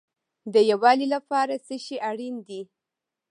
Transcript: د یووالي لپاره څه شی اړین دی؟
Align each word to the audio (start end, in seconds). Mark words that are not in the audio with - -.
د 0.53 0.55
یووالي 0.71 1.07
لپاره 1.15 1.53
څه 1.65 1.75
شی 1.83 1.97
اړین 2.09 2.35
دی؟ 2.47 2.61